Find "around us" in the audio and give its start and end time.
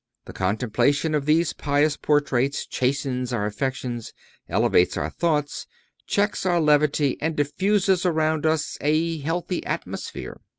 8.03-8.79